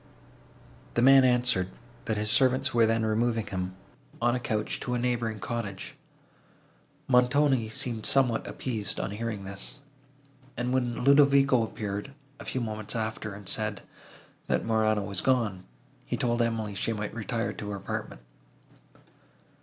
The 0.95 1.03
man 1.03 1.23
answered, 1.23 1.69
that 2.05 2.17
his 2.17 2.31
servants 2.31 2.73
were 2.73 2.87
then 2.87 3.05
removing 3.05 3.45
him, 3.45 3.75
on 4.19 4.33
a 4.33 4.39
couch, 4.39 4.79
to 4.79 4.95
a 4.95 4.97
neighbouring 4.97 5.39
cottage. 5.39 5.93
Montoni 7.07 7.69
seemed 7.69 8.07
somewhat 8.07 8.47
appeased, 8.47 8.99
on 8.99 9.11
hearing 9.11 9.43
this; 9.43 9.81
and, 10.57 10.73
when 10.73 11.03
Ludovico 11.03 11.61
appeared, 11.61 12.15
a 12.39 12.45
few 12.45 12.61
moments 12.61 12.95
after, 12.95 13.35
and 13.35 13.47
said, 13.47 13.83
that 14.47 14.65
Morano 14.65 15.03
was 15.03 15.21
gone, 15.21 15.65
he 16.03 16.17
told 16.17 16.41
Emily 16.41 16.73
she 16.73 16.93
might 16.93 17.13
retire 17.13 17.53
to 17.53 17.69
her 17.69 17.77
apartment. 17.77 18.21